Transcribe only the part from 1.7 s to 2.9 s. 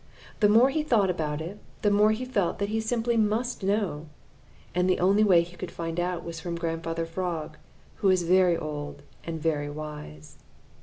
the more he felt that he